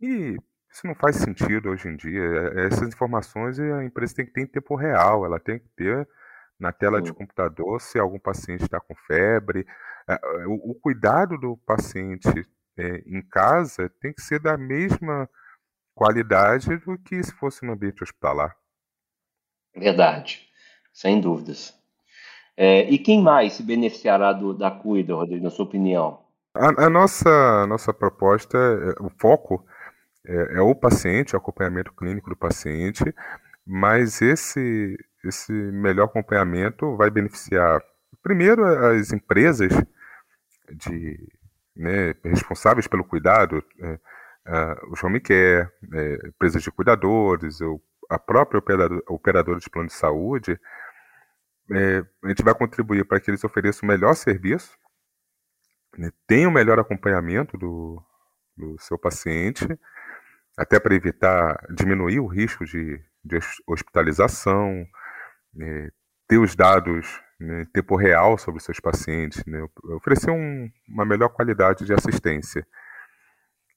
E 0.00 0.36
isso 0.70 0.86
não 0.86 0.94
faz 0.94 1.16
sentido 1.16 1.70
hoje 1.70 1.88
em 1.88 1.96
dia. 1.96 2.22
É, 2.22 2.60
é, 2.60 2.66
essas 2.66 2.88
informações 2.88 3.58
a 3.58 3.84
empresa 3.84 4.14
tem 4.14 4.26
que 4.26 4.32
ter 4.32 4.42
em 4.42 4.46
tempo 4.46 4.74
real, 4.74 5.24
ela 5.24 5.38
tem 5.38 5.58
que 5.58 5.68
ter 5.76 6.08
na 6.58 6.72
tela 6.72 7.02
de 7.02 7.12
computador 7.12 7.80
se 7.80 7.98
algum 7.98 8.18
paciente 8.18 8.62
está 8.62 8.80
com 8.80 8.94
febre. 8.94 9.66
O, 10.46 10.70
o, 10.70 10.74
cuidado 10.74 11.36
do 11.36 11.56
paciente 11.66 12.46
é, 12.78 13.02
em 13.06 13.22
casa 13.22 13.90
tem 14.00 14.12
que 14.12 14.22
ser 14.22 14.38
da 14.40 14.56
mesma 14.56 15.28
qualidade 15.94 16.76
do 16.78 16.98
que 16.98 17.22
se 17.22 17.32
fosse 17.32 17.64
no 17.64 17.72
ambiente 17.72 18.02
hospitalar. 18.02 18.56
Verdade. 19.74 20.48
Sem 20.92 21.20
dúvidas. 21.20 21.74
É, 22.56 22.88
e 22.88 22.98
quem 22.98 23.20
mais 23.20 23.54
se 23.54 23.62
beneficiará 23.62 24.32
do, 24.32 24.54
da 24.54 24.70
Cuida, 24.70 25.14
Rodrigo, 25.14 25.44
na 25.44 25.50
sua 25.50 25.66
opinião? 25.66 26.24
A, 26.54 26.86
a 26.86 26.90
nossa, 26.90 27.66
nossa 27.66 27.92
proposta, 27.92 28.56
é, 28.56 29.02
o 29.02 29.10
foco 29.18 29.66
é, 30.26 30.58
é, 30.58 30.60
o 30.60 30.74
paciente, 30.74 31.34
o 31.34 31.38
acompanhamento 31.38 31.92
clínico 31.92 32.30
do 32.30 32.36
paciente, 32.36 33.04
mas 33.64 34.22
esse, 34.22 34.96
esse 35.28 35.52
melhor 35.52 36.04
acompanhamento 36.04 36.96
vai 36.96 37.10
beneficiar, 37.10 37.82
primeiro, 38.22 38.64
as 38.64 39.12
empresas 39.12 39.72
de, 40.70 41.28
né, 41.74 42.14
responsáveis 42.24 42.86
pelo 42.86 43.04
cuidado, 43.04 43.62
é, 43.80 43.98
os 44.90 45.02
home 45.02 45.20
care, 45.20 45.68
é, 45.92 46.28
empresas 46.28 46.62
de 46.62 46.70
cuidadores, 46.70 47.60
o, 47.60 47.80
a 48.08 48.18
própria 48.18 48.58
operador, 48.58 49.02
operadora 49.08 49.58
de 49.58 49.70
plano 49.70 49.88
de 49.88 49.94
saúde, 49.94 50.58
é, 51.70 52.04
a 52.24 52.28
gente 52.28 52.42
vai 52.42 52.54
contribuir 52.54 53.04
para 53.04 53.18
que 53.20 53.30
eles 53.30 53.42
ofereçam 53.42 53.86
o 53.86 53.90
melhor 53.92 54.14
serviço, 54.14 54.76
né, 55.98 56.10
tenham 56.26 56.50
o 56.50 56.54
melhor 56.54 56.78
acompanhamento 56.78 57.56
do, 57.58 58.02
do 58.56 58.76
seu 58.80 58.98
paciente, 58.98 59.66
até 60.56 60.80
para 60.80 60.94
evitar, 60.94 61.58
diminuir 61.70 62.20
o 62.20 62.26
risco 62.26 62.64
de, 62.64 62.98
de 63.22 63.38
hospitalização, 63.66 64.86
né, 65.56 65.90
ter 66.28 66.38
os 66.38 66.54
dados 66.54 67.20
né, 67.40 67.62
em 67.62 67.66
tempo 67.66 67.96
real 67.96 68.38
sobre 68.38 68.58
os 68.58 68.64
seus 68.64 68.80
pacientes, 68.80 69.44
né, 69.46 69.66
oferecer 69.96 70.30
um, 70.30 70.70
uma 70.88 71.04
melhor 71.04 71.30
qualidade 71.30 71.84
de 71.84 71.92
assistência. 71.92 72.66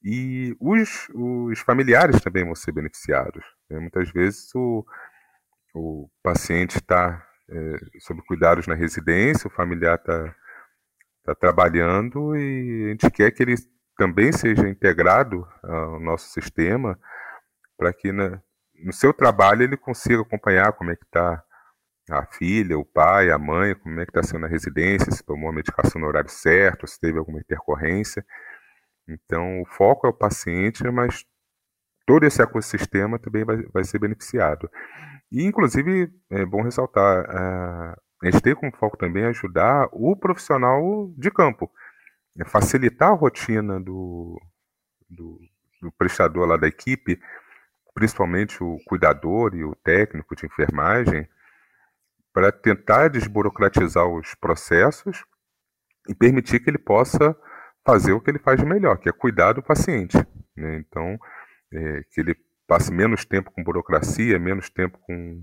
E 0.03 0.55
os, 0.59 1.09
os 1.13 1.59
familiares 1.59 2.21
também 2.21 2.45
vão 2.45 2.55
ser 2.55 2.71
beneficiados. 2.71 3.43
Né? 3.69 3.79
Muitas 3.79 4.09
vezes 4.11 4.53
o, 4.55 4.85
o 5.73 6.09
paciente 6.23 6.77
está 6.77 7.25
é, 7.49 7.79
sob 7.99 8.21
cuidados 8.25 8.67
na 8.67 8.75
residência, 8.75 9.47
o 9.47 9.51
familiar 9.51 9.95
está 9.95 10.35
tá 11.25 11.35
trabalhando 11.35 12.35
e 12.35 12.85
a 12.85 12.89
gente 12.91 13.11
quer 13.11 13.31
que 13.31 13.43
ele 13.43 13.55
também 13.97 14.31
seja 14.31 14.67
integrado 14.69 15.45
ao 15.61 15.99
nosso 15.99 16.29
sistema 16.29 16.97
para 17.77 17.91
que 17.91 18.11
na, 18.11 18.41
no 18.83 18.93
seu 18.93 19.13
trabalho 19.13 19.63
ele 19.63 19.75
consiga 19.75 20.21
acompanhar 20.21 20.71
como 20.73 20.91
é 20.91 20.95
que 20.95 21.03
está 21.03 21.43
a 22.09 22.25
filha, 22.25 22.77
o 22.77 22.85
pai, 22.85 23.29
a 23.31 23.37
mãe, 23.37 23.75
como 23.75 23.99
é 23.99 24.05
que 24.05 24.11
está 24.11 24.23
sendo 24.23 24.45
a 24.45 24.49
residência, 24.49 25.11
se 25.11 25.23
tomou 25.23 25.49
a 25.49 25.53
medicação 25.53 26.01
no 26.01 26.07
horário 26.07 26.29
certo, 26.29 26.87
se 26.87 26.99
teve 26.99 27.19
alguma 27.19 27.39
intercorrência. 27.39 28.25
Então, 29.07 29.61
o 29.61 29.65
foco 29.65 30.07
é 30.07 30.09
o 30.09 30.13
paciente, 30.13 30.83
mas 30.91 31.25
todo 32.05 32.25
esse 32.25 32.41
ecossistema 32.41 33.19
também 33.19 33.43
vai, 33.43 33.57
vai 33.73 33.83
ser 33.83 33.99
beneficiado. 33.99 34.69
E, 35.31 35.43
inclusive, 35.43 36.11
é 36.31 36.45
bom 36.45 36.63
ressaltar, 36.63 37.25
a, 37.29 37.97
a 38.23 38.25
gente 38.25 38.41
tem 38.41 38.55
como 38.55 38.75
foco 38.75 38.97
também 38.97 39.25
ajudar 39.25 39.87
o 39.91 40.15
profissional 40.15 41.11
de 41.17 41.29
campo, 41.29 41.71
é 42.39 42.45
facilitar 42.45 43.09
a 43.09 43.15
rotina 43.15 43.79
do, 43.79 44.41
do, 45.09 45.39
do 45.81 45.91
prestador 45.91 46.47
lá 46.47 46.57
da 46.57 46.67
equipe, 46.67 47.19
principalmente 47.93 48.63
o 48.63 48.77
cuidador 48.85 49.55
e 49.55 49.63
o 49.63 49.75
técnico 49.75 50.35
de 50.35 50.45
enfermagem, 50.45 51.27
para 52.33 52.51
tentar 52.51 53.09
desburocratizar 53.09 54.07
os 54.07 54.35
processos 54.35 55.23
e 56.07 56.15
permitir 56.15 56.59
que 56.59 56.69
ele 56.69 56.77
possa 56.77 57.35
fazer 57.85 58.13
o 58.13 58.21
que 58.21 58.29
ele 58.29 58.39
faz 58.39 58.63
melhor, 58.63 58.97
que 58.97 59.09
é 59.09 59.11
cuidar 59.11 59.53
do 59.53 59.63
paciente. 59.63 60.17
Né? 60.55 60.77
Então, 60.77 61.17
é, 61.73 62.03
que 62.11 62.21
ele 62.21 62.35
passe 62.67 62.93
menos 62.93 63.25
tempo 63.25 63.51
com 63.51 63.63
burocracia, 63.63 64.37
menos 64.37 64.69
tempo 64.69 64.99
com, 65.01 65.41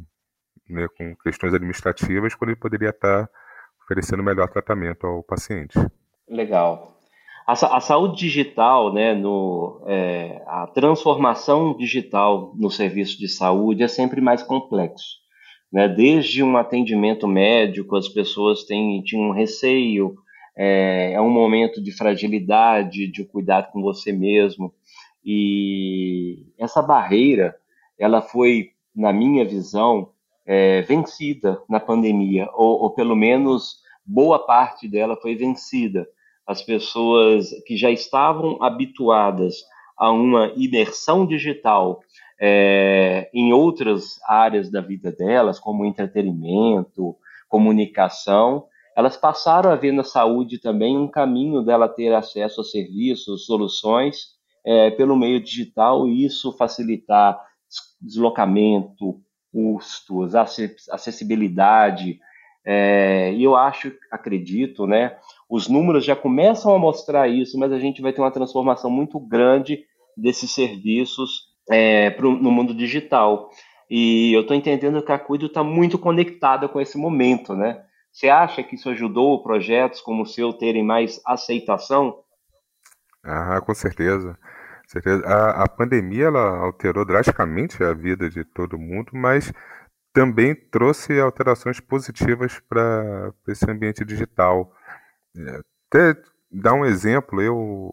né, 0.69 0.87
com 0.97 1.15
questões 1.17 1.53
administrativas, 1.53 2.35
quando 2.35 2.51
ele 2.51 2.61
poderia 2.61 2.91
estar 2.91 3.29
oferecendo 3.83 4.23
melhor 4.23 4.49
tratamento 4.49 5.07
ao 5.07 5.23
paciente. 5.23 5.77
Legal. 6.29 7.01
A, 7.47 7.53
a 7.53 7.81
saúde 7.81 8.17
digital, 8.19 8.93
né, 8.93 9.15
no, 9.15 9.85
é, 9.87 10.43
a 10.47 10.67
transformação 10.69 11.77
digital 11.77 12.53
no 12.57 12.71
serviço 12.71 13.19
de 13.19 13.29
saúde 13.29 13.83
é 13.83 13.89
sempre 13.89 14.21
mais 14.21 14.43
complexo. 14.43 15.26
Né? 15.73 15.89
Desde 15.89 16.43
um 16.43 16.57
atendimento 16.57 17.27
médico, 17.27 17.97
as 17.97 18.09
pessoas 18.09 18.65
têm, 18.65 19.03
tinham 19.03 19.29
um 19.29 19.33
receio, 19.33 20.17
é, 20.57 21.13
é 21.13 21.21
um 21.21 21.31
momento 21.31 21.83
de 21.83 21.93
fragilidade, 21.93 23.07
de 23.09 23.25
cuidado 23.25 23.71
com 23.73 23.83
você 23.83 24.13
mesmo. 24.13 24.73
E 25.25 26.47
essa 26.59 26.81
barreira, 26.81 27.57
ela 27.99 28.23
foi, 28.23 28.71
na 28.95 29.13
minha 29.13 29.45
visão, 29.45 30.11
é, 30.47 30.83
vencida 30.83 31.61
na 31.69 31.81
pandemia, 31.81 32.49
ou, 32.55 32.83
ou 32.83 32.91
pelo 32.91 33.17
menos 33.17 33.81
boa 34.05 34.39
parte 34.39 34.89
dela 34.89 35.17
foi 35.17 35.35
vencida. 35.35 36.07
As 36.47 36.63
pessoas 36.63 37.51
que 37.67 37.77
já 37.77 37.91
estavam 37.91 38.63
habituadas 38.63 39.57
a 39.99 40.13
uma 40.13 40.53
imersão 40.57 41.27
digital 41.27 42.01
é, 42.41 43.31
em 43.33 43.53
outras 43.53 44.21
áreas 44.27 44.71
da 44.71 44.81
vida 44.81 45.11
delas, 45.11 45.59
como 45.59 45.85
entretenimento, 45.85 47.17
comunicação, 47.49 48.65
elas 48.97 49.17
passaram 49.17 49.71
a 49.71 49.77
ver 49.77 49.93
na 49.93 50.05
saúde 50.05 50.59
também 50.59 50.97
um 50.97 51.09
caminho 51.09 51.63
dela 51.63 51.89
ter 51.89 52.15
acesso 52.15 52.61
a 52.61 52.65
serviços, 52.65 53.45
soluções 53.45 54.37
é, 54.65 54.91
pelo 54.91 55.17
meio 55.17 55.41
digital 55.41 56.09
e 56.09 56.25
isso 56.25 56.53
facilitar 56.57 57.39
deslocamento, 58.01 59.21
custos, 59.53 60.35
acessibilidade. 60.35 62.19
É, 62.65 63.33
e 63.35 63.45
eu 63.45 63.55
acho, 63.55 63.93
acredito, 64.11 64.87
né? 64.87 65.17
Os 65.49 65.69
números 65.69 66.05
já 66.05 66.17
começam 66.17 66.75
a 66.75 66.79
mostrar 66.79 67.29
isso, 67.29 67.59
mas 67.59 67.73
a 67.73 67.79
gente 67.79 68.03
vai 68.03 68.13
ter 68.13 68.21
uma 68.21 68.31
transformação 68.31 68.91
muito 68.91 69.21
grande 69.21 69.85
desses 70.17 70.51
serviços 70.51 71.46
é, 71.71 72.11
pro, 72.11 72.33
no 72.33 72.51
mundo 72.51 72.75
digital. 72.75 73.51
E 73.89 74.33
eu 74.33 74.43
estou 74.43 74.57
entendendo 74.57 75.03
que 75.03 75.13
a 75.13 75.19
Cuido 75.19 75.47
está 75.47 75.63
muito 75.63 75.99
conectada 75.99 76.69
com 76.69 76.81
esse 76.81 76.99
momento, 76.99 77.55
né? 77.55 77.83
Você 78.13 78.29
acha 78.29 78.63
que 78.63 78.75
isso 78.75 78.89
ajudou 78.89 79.43
projetos 79.43 80.01
como 80.01 80.23
o 80.23 80.27
seu 80.27 80.53
terem 80.53 80.83
mais 80.83 81.21
aceitação? 81.25 82.19
Ah, 83.23 83.61
com 83.61 83.75
certeza. 83.75 84.39
A, 85.25 85.65
a 85.65 85.69
pandemia 85.69 86.27
ela 86.27 86.59
alterou 86.59 87.05
drasticamente 87.05 87.83
a 87.83 87.93
vida 87.93 88.31
de 88.31 88.45
todo 88.45 88.79
mundo, 88.79 89.11
mas 89.13 89.53
também 90.13 90.55
trouxe 90.55 91.21
alterações 91.21 91.79
positivas 91.79 92.59
para 92.69 93.33
esse 93.49 93.71
ambiente 93.71 94.05
digital. 94.05 94.73
É, 95.37 95.61
até 95.89 96.21
dar 96.51 96.73
um 96.73 96.87
exemplo, 96.87 97.43
eu 97.43 97.93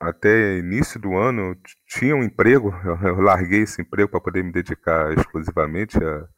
até 0.00 0.58
início 0.58 1.00
do 1.00 1.16
ano 1.16 1.56
tinha 1.86 2.14
um 2.14 2.22
emprego, 2.22 2.72
eu 3.02 3.20
larguei 3.20 3.62
esse 3.62 3.82
emprego 3.82 4.10
para 4.10 4.20
poder 4.20 4.44
me 4.44 4.52
dedicar 4.52 5.12
exclusivamente 5.12 5.98
a, 6.02 6.28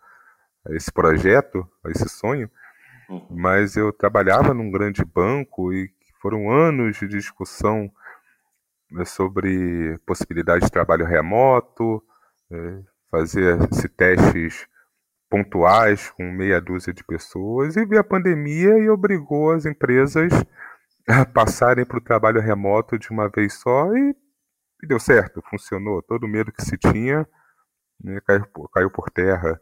a, 0.67 0.75
esse 0.75 0.90
projeto, 0.93 1.69
a 1.85 1.90
esse 1.90 2.09
sonho, 2.09 2.50
uhum. 3.09 3.26
mas 3.31 3.76
eu 3.76 3.93
trabalhava 3.93 4.55
num 4.55 4.71
grande 4.71 5.05
banco 5.05 5.73
e 5.73 5.90
foram 6.21 6.50
anos 6.50 6.97
de 6.99 7.09
discussão 7.09 7.90
né, 8.90 9.05
sobre 9.05 9.99
possibilidade 10.07 10.64
de 10.64 10.71
trabalho 10.71 11.05
remoto, 11.05 12.02
é, 12.50 12.81
fazer 13.11 13.59
esse 13.73 13.88
testes 13.88 14.67
pontuais 15.29 16.11
com 16.11 16.25
meia 16.25 16.61
dúzia 16.61 16.93
de 16.93 17.05
pessoas 17.05 17.76
e 17.76 17.87
veio 17.87 18.00
a 18.00 18.05
pandemia 18.05 18.79
e 18.79 18.90
obrigou 18.90 19.52
as 19.52 19.64
empresas 19.64 20.33
a 20.33 20.69
passarem 21.35 21.85
para 21.85 21.99
o 21.99 22.02
trabalho 22.02 22.40
remoto 22.40 22.99
de 22.99 23.11
uma 23.11 23.28
vez 23.28 23.54
só 23.54 23.92
e, 23.95 24.16
e, 24.83 24.87
deu 24.87 25.00
certo, 25.00 25.42
funcionou. 25.49 26.02
Todo 26.02 26.25
o 26.25 26.28
medo 26.28 26.52
que 26.52 26.62
se 26.62 26.76
tinha 26.76 27.26
né, 28.02 28.21
caiu, 28.26 28.47
caiu 28.73 28.90
por 28.90 29.11
terra. 29.11 29.61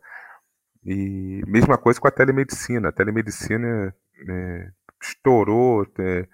E 0.85 1.43
mesma 1.47 1.77
coisa 1.77 2.01
com 2.01 2.09
a 2.09 2.13
telemedicina. 2.13 2.89
A 2.89 2.93
telemedicina 2.93 3.95
né, 4.25 4.73
estourou, 5.03 5.87
é, 5.99 6.29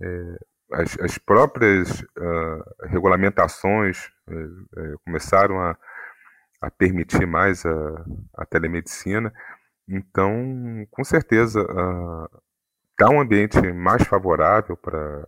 é, 0.00 0.38
as, 0.72 0.98
as 1.00 1.18
próprias 1.18 2.00
uh, 2.00 2.86
regulamentações 2.86 4.06
uh, 4.28 4.98
começaram 5.04 5.60
a, 5.60 5.76
a, 6.60 6.70
permitir 6.70 7.26
mais 7.26 7.64
a, 7.64 8.04
a, 8.34 8.46
telemedicina. 8.46 9.32
Então, 9.88 10.86
com 10.90 11.02
certeza, 11.02 11.60
dá 12.98 13.08
um 13.08 13.20
ambiente 13.20 13.60
mais 13.72 14.02
favorável 14.06 14.76
para 14.76 15.26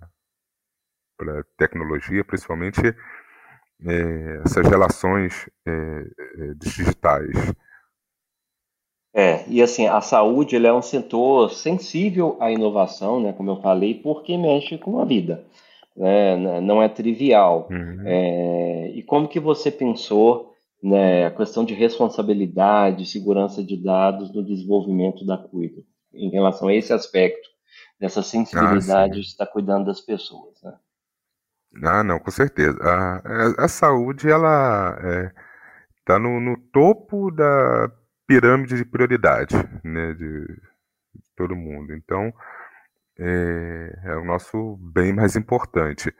a 1.20 1.44
tecnologia, 1.56 2.24
principalmente 2.24 2.80
é, 3.86 4.40
essas 4.44 4.66
relações 4.66 5.48
é, 5.66 6.54
digitais. 6.56 7.54
É, 9.14 9.44
e 9.48 9.60
assim, 9.60 9.86
a 9.86 10.00
saúde 10.00 10.54
é 10.54 10.72
um 10.72 10.82
setor 10.82 11.52
sensível 11.52 12.36
à 12.40 12.50
inovação, 12.50 13.20
né, 13.20 13.32
como 13.32 13.50
eu 13.50 13.60
falei, 13.60 13.94
porque 13.94 14.36
mexe 14.36 14.78
com 14.78 15.00
a 15.00 15.04
vida, 15.04 15.44
né, 15.96 16.60
não 16.60 16.82
é 16.82 16.88
trivial. 16.88 17.68
Uhum. 17.70 18.02
É, 18.06 18.90
e 18.94 19.02
como 19.02 19.28
que 19.28 19.40
você 19.40 19.70
pensou 19.70 20.54
né, 20.82 21.26
a 21.26 21.30
questão 21.30 21.64
de 21.64 21.74
responsabilidade, 21.74 23.04
segurança 23.04 23.62
de 23.62 23.76
dados 23.76 24.32
no 24.32 24.44
desenvolvimento 24.44 25.26
da 25.26 25.36
Cuido, 25.36 25.84
em 26.14 26.30
relação 26.30 26.68
a 26.68 26.74
esse 26.74 26.92
aspecto, 26.92 27.48
dessa 27.98 28.22
sensibilidade 28.22 29.12
ah, 29.12 29.14
de 29.14 29.20
estar 29.20 29.46
cuidando 29.46 29.86
das 29.86 30.00
pessoas. 30.00 30.60
Né? 30.62 30.72
Ah, 31.84 32.02
não, 32.02 32.18
com 32.18 32.30
certeza. 32.30 32.78
A, 32.82 33.16
a, 33.16 33.64
a 33.64 33.68
saúde, 33.68 34.28
ela 34.28 34.96
está 35.98 36.14
é, 36.14 36.18
no, 36.18 36.40
no, 36.40 36.56
topo 36.72 37.30
da 37.30 37.90
pirâmide 38.26 38.76
de 38.76 38.84
prioridade 38.84 39.54
né, 39.84 40.12
de, 40.14 40.46
de 40.46 41.30
todo 41.36 41.56
mundo. 41.56 41.94
Então, 41.94 42.32
é, 43.18 44.00
é, 44.04 44.16
o 44.16 44.24
nosso 44.24 44.76
bem 44.78 45.12
mais 45.12 45.36
importante. 45.36 46.12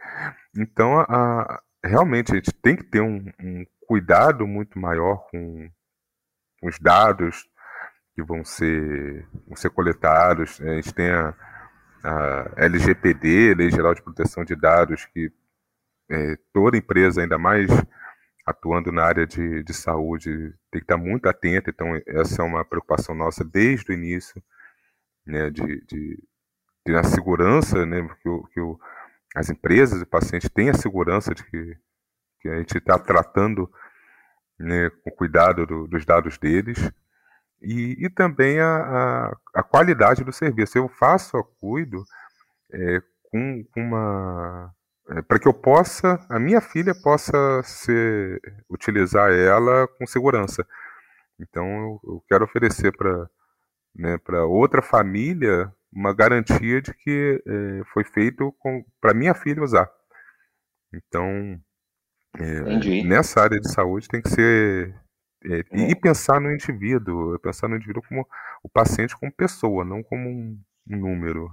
Então, 0.57 1.00
a, 1.00 1.61
realmente, 1.85 2.33
a 2.33 2.35
gente 2.35 2.52
tem 2.52 2.76
que 2.76 2.85
ter 2.85 3.00
um, 3.00 3.25
um 3.42 3.64
cuidado 3.87 4.47
muito 4.47 4.78
maior 4.78 5.26
com, 5.30 5.69
com, 6.61 6.69
os 6.69 6.78
dados 6.78 7.49
que 8.14 8.23
vão 8.23 8.45
ser, 8.45 9.26
vão 9.47 9.57
ser 9.57 9.71
coletados. 9.71 10.61
A 10.61 10.75
gente 10.75 10.93
tem 10.95 11.11
a, 11.11 11.35
a 12.05 12.52
LGPD, 12.57 13.55
Lei 13.55 13.71
Geral 13.71 13.95
de 13.95 14.02
Proteção 14.02 14.45
de 14.45 14.55
Dados, 14.55 15.07
que 15.07 15.33
é, 16.11 16.37
toda 16.52 16.76
empresa, 16.76 17.23
ainda 17.23 17.38
mais 17.38 17.69
atuando 18.45 18.90
na 18.90 19.05
área 19.05 19.26
de, 19.26 19.62
de 19.62 19.73
saúde, 19.73 20.31
tem 20.71 20.81
que 20.81 20.85
estar 20.85 20.97
muito 20.97 21.29
atenta. 21.29 21.71
Então, 21.71 22.00
essa 22.07 22.43
é 22.43 22.45
uma 22.45 22.64
preocupação 22.64 23.14
nossa 23.14 23.45
desde 23.45 23.90
o 23.90 23.95
início, 23.95 24.43
né, 25.25 25.50
de, 25.50 25.85
de 25.87 26.23
ter 26.85 26.97
a 26.97 27.05
segurança, 27.05 27.87
né, 27.87 28.09
que, 28.23 28.29
o, 28.29 28.43
que 28.49 28.61
o, 28.61 28.79
as 29.37 29.49
empresas 29.50 30.02
e 30.02 30.07
pacientes 30.07 30.50
têm 30.50 30.71
a 30.71 30.75
segurança 30.75 31.35
de 31.35 31.45
que, 31.45 31.76
que 32.40 32.49
a 32.49 32.57
gente 32.57 32.76
está 32.76 32.99
tratando 32.99 33.71
né, 34.59 34.90
com 35.05 35.11
cuidado 35.11 35.64
do, 35.64 35.87
dos 35.87 36.05
dados 36.05 36.37
deles 36.37 36.90
e, 37.62 37.97
e 37.99 38.09
também 38.09 38.59
a, 38.61 38.67
a, 38.67 39.37
a, 39.55 39.62
qualidade 39.62 40.25
do 40.25 40.33
serviço. 40.33 40.79
Eu 40.79 40.88
faço, 40.88 41.37
eu 41.37 41.45
cuido 41.61 42.05
é, 42.73 43.02
com, 43.31 43.64
com 43.73 43.81
uma 43.81 44.75
é, 45.11 45.23
para 45.23 45.38
que 45.38 45.49
eu 45.49 45.55
possa, 45.55 46.25
a 46.29 46.38
minha 46.38 46.61
filha 46.61 46.95
possa 46.95 47.62
ser, 47.64 48.40
utilizar 48.71 49.33
ela 49.33 49.87
com 49.99 50.07
segurança. 50.07 50.67
Então 51.38 51.67
eu, 51.67 52.00
eu 52.05 52.25
quero 52.29 52.45
oferecer 52.45 52.97
para 52.97 53.29
né, 53.95 54.19
para 54.19 54.45
outra 54.45 54.83
família 54.83 55.73
uma 55.93 56.14
garantia 56.14 56.81
de 56.81 56.95
que 56.95 57.43
é, 57.47 57.83
foi 57.93 58.05
feito 58.05 58.55
para 59.00 59.14
minha 59.14 59.35
filha 59.35 59.62
usar. 59.62 59.90
Então, 60.93 61.61
é, 62.38 63.05
nessa 63.05 63.43
área 63.43 63.61
de 63.61 63.73
saúde 63.73 64.09
tem 64.09 64.23
que 64.23 64.31
ser 64.31 64.95
é, 65.44 65.64
e 65.90 65.94
pensar 65.94 66.40
no 66.40 66.52
indivíduo, 66.52 67.38
pensar 67.38 67.68
no 67.68 67.76
indivíduo 67.76 68.02
como 68.06 68.26
o 68.62 68.68
paciente 68.68 69.18
como 69.18 69.32
pessoa, 69.32 69.85
não 69.85 70.02
como 70.02 70.28
um, 70.28 70.59
um 70.90 70.97
número. 70.97 71.50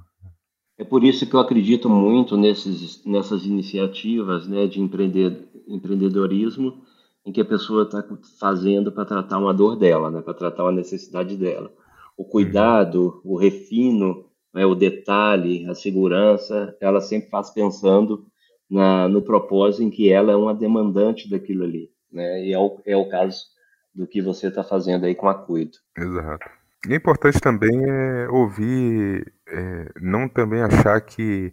É 0.77 0.83
por 0.83 1.03
isso 1.03 1.27
que 1.27 1.33
eu 1.33 1.39
acredito 1.39 1.89
muito 1.89 2.37
nesses, 2.37 3.03
nessas 3.05 3.45
iniciativas 3.45 4.47
né, 4.47 4.67
de 4.67 4.79
empreender, 4.79 5.47
empreendedorismo 5.67 6.83
em 7.25 7.31
que 7.31 7.41
a 7.41 7.45
pessoa 7.45 7.83
está 7.83 8.03
fazendo 8.39 8.91
para 8.91 9.05
tratar 9.05 9.39
uma 9.39 9.53
dor 9.53 9.75
dela, 9.75 10.11
né, 10.11 10.21
para 10.21 10.33
tratar 10.33 10.63
uma 10.63 10.71
necessidade 10.71 11.35
dela. 11.35 11.71
O 12.15 12.23
cuidado, 12.23 13.21
o 13.23 13.37
refino, 13.37 14.25
né, 14.53 14.65
o 14.65 14.75
detalhe, 14.75 15.65
a 15.67 15.73
segurança, 15.73 16.75
ela 16.79 17.01
sempre 17.01 17.29
faz 17.29 17.49
pensando 17.49 18.25
na, 18.69 19.07
no 19.07 19.21
propósito 19.21 19.83
em 19.83 19.89
que 19.89 20.11
ela 20.11 20.31
é 20.31 20.35
uma 20.35 20.53
demandante 20.53 21.29
daquilo 21.29 21.63
ali. 21.63 21.89
Né, 22.11 22.45
e 22.45 22.53
é 22.53 22.59
o, 22.59 22.79
é 22.85 22.95
o 22.95 23.09
caso 23.09 23.56
do 23.97 24.05
que 24.05 24.21
você 24.21 24.47
está 24.47 24.63
fazendo 24.63 25.05
aí 25.05 25.15
com 25.15 25.27
a 25.27 25.33
Cuido. 25.33 25.77
Exato. 25.97 26.47
E 26.87 26.93
é 26.93 26.95
importante 26.95 27.39
também 27.39 27.83
é 27.83 28.29
ouvir, 28.29 29.33
é, 29.47 29.91
não 29.99 30.29
também 30.29 30.61
achar 30.61 31.01
que 31.01 31.51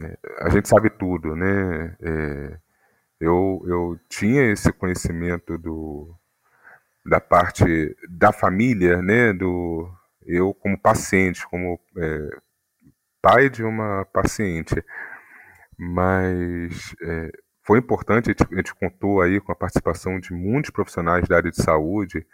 é, 0.00 0.18
a 0.40 0.48
gente 0.48 0.68
sabe 0.68 0.88
tudo, 0.88 1.36
né? 1.36 1.94
É, 2.00 2.58
eu, 3.20 3.62
eu 3.66 4.00
tinha 4.08 4.50
esse 4.50 4.72
conhecimento 4.72 5.58
do, 5.58 6.14
da 7.04 7.20
parte 7.20 7.94
da 8.08 8.32
família, 8.32 9.02
né? 9.02 9.34
Do, 9.34 9.86
eu 10.24 10.54
como 10.54 10.80
paciente, 10.80 11.46
como 11.46 11.78
é, 11.98 12.28
pai 13.20 13.50
de 13.50 13.62
uma 13.62 14.06
paciente, 14.06 14.82
mas 15.78 16.94
é, 17.02 17.30
foi 17.66 17.80
importante, 17.80 18.30
a 18.30 18.32
gente, 18.32 18.54
a 18.54 18.56
gente, 18.56 18.74
contou 18.74 19.20
aí 19.20 19.40
com 19.40 19.50
a 19.50 19.56
participação 19.56 20.20
de 20.20 20.32
muitos 20.32 20.70
profissionais 20.70 21.26
da 21.26 21.36
área 21.36 21.50
de 21.50 21.60
saúde, 21.60 22.24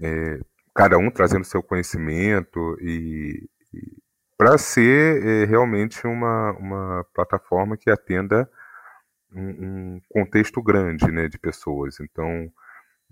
é, 0.00 0.40
cada 0.74 0.98
um 0.98 1.10
trazendo 1.10 1.44
seu 1.44 1.62
conhecimento 1.62 2.76
e, 2.80 3.48
e 3.72 3.80
para 4.36 4.58
ser 4.58 5.24
é, 5.24 5.44
realmente 5.44 6.04
uma, 6.06 6.50
uma 6.52 7.06
plataforma 7.14 7.76
que 7.76 7.90
atenda 7.90 8.50
um, 9.32 9.50
um, 9.50 10.00
contexto 10.08 10.60
grande 10.60 11.12
né, 11.12 11.28
de 11.28 11.38
pessoas. 11.38 12.00
Então, 12.00 12.50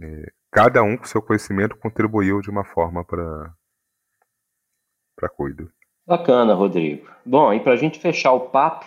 é, 0.00 0.32
cada 0.50 0.82
um 0.82 0.96
com 0.96 1.04
seu 1.04 1.22
conhecimento 1.22 1.76
contribuiu 1.76 2.40
de 2.40 2.50
uma 2.50 2.64
forma 2.64 3.04
para 3.04 3.54
para 5.14 5.28
cuido. 5.28 5.70
Bacana, 6.06 6.54
Rodrigo. 6.54 7.08
Bom, 7.26 7.52
e 7.52 7.60
para 7.60 7.72
a 7.72 7.76
gente 7.76 7.98
fechar 7.98 8.32
o 8.32 8.48
papo, 8.48 8.86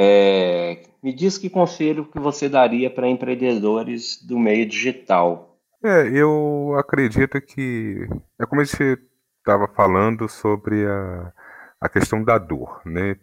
é, 0.00 0.80
me 1.02 1.12
diz 1.12 1.36
que 1.36 1.50
conselho 1.50 2.04
que 2.04 2.20
você 2.20 2.48
daria 2.48 2.88
para 2.88 3.08
empreendedores 3.08 4.22
do 4.22 4.38
meio 4.38 4.64
digital. 4.64 5.58
É, 5.82 6.06
eu 6.08 6.76
acredito 6.78 7.40
que 7.40 8.06
é 8.38 8.46
como 8.46 8.60
a 8.60 8.64
gente 8.64 8.96
estava 9.38 9.66
falando 9.66 10.28
sobre 10.28 10.86
a, 10.86 11.32
a 11.80 11.88
questão 11.88 12.22
da 12.22 12.38
dor, 12.38 12.80
né? 12.86 13.16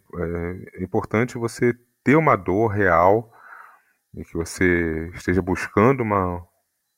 É 0.78 0.84
importante 0.84 1.38
você 1.38 1.74
ter 2.04 2.18
uma 2.18 2.36
dor 2.36 2.68
real 2.68 3.32
e 4.14 4.26
que 4.26 4.34
você 4.34 5.10
esteja 5.14 5.42
buscando 5.42 6.04
uma, 6.04 6.46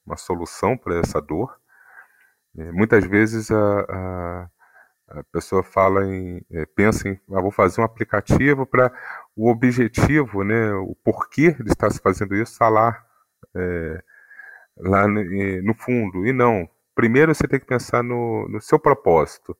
uma 0.04 0.18
solução 0.18 0.76
para 0.76 0.98
essa 0.98 1.22
dor. 1.22 1.56
É, 2.58 2.72
muitas 2.72 3.06
vezes 3.06 3.52
a, 3.52 3.80
a 3.88 4.50
a 5.10 5.24
pessoa 5.32 5.64
fala 5.64 6.06
em, 6.06 6.42
é, 6.52 6.66
pensa 6.66 7.08
em, 7.08 7.20
ah, 7.32 7.42
vou 7.42 7.52
fazer 7.52 7.80
um 7.80 7.84
aplicativo 7.84 8.66
para 8.66 8.92
o 9.38 9.52
objetivo, 9.52 10.44
né, 10.44 10.74
o 10.74 10.96
porquê 11.04 11.52
de 11.52 11.70
estar 11.70 11.92
se 11.92 12.02
fazendo 12.02 12.34
isso 12.34 12.54
está 12.54 12.68
lá, 12.68 13.06
é, 13.56 14.04
lá 14.78 15.08
no, 15.08 15.24
no, 15.62 15.76
fundo. 15.76 16.26
E 16.26 16.34
não, 16.34 16.68
primeiro 16.96 17.34
você 17.34 17.48
tem 17.48 17.60
que 17.60 17.68
pensar 17.68 18.04
no, 18.04 18.48
no 18.50 18.60
seu 18.60 18.80
propósito. 18.80 19.56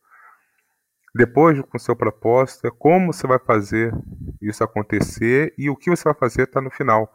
Depois, 1.14 1.62
com 1.62 1.78
o 1.78 1.80
seu 1.80 1.96
propósito, 1.96 2.68
é 2.68 2.72
como 2.72 3.14
você 3.14 3.28
vai 3.28 3.40
fazer 3.40 3.94
isso 4.42 4.64
acontecer 4.64 5.54
e 5.58 5.70
o 5.70 5.76
que 5.76 5.92
você 5.92 6.04
vai 6.04 6.16
fazer 6.16 6.44
está 6.44 6.60
no 6.60 6.72
final. 6.72 7.12